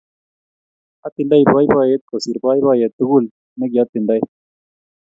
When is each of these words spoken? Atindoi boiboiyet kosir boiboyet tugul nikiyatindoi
Atindoi 1.07 1.43
boiboiyet 1.51 2.03
kosir 2.09 2.37
boiboyet 2.43 2.93
tugul 2.97 3.25
nikiyatindoi 3.57 4.21